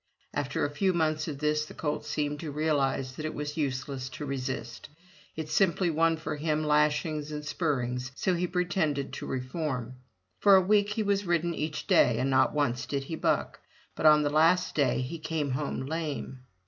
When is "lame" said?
15.85-16.39